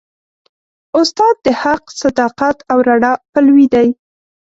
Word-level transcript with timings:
استاد 0.99 1.35
د 1.45 1.47
حق، 1.61 1.83
صداقت 2.01 2.57
او 2.71 2.77
رڼا 2.87 3.13
پلوي 3.31 3.65
دی. 3.73 3.87